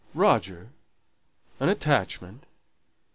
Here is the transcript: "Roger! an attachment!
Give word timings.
"Roger! 0.15 0.71
an 1.59 1.69
attachment! 1.69 2.47